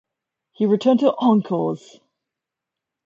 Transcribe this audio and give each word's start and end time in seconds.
He 0.53 0.65
returned 0.65 1.01
to 1.01 1.13
Encores! 1.15 1.99